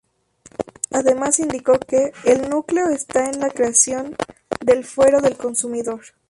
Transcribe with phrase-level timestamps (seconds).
[0.89, 4.15] Además, indicó que “el núcleo está en la creación
[4.65, 6.01] del fuero del consumidor.